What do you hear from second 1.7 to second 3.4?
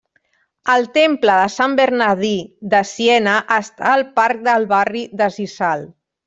Bernadí de Siena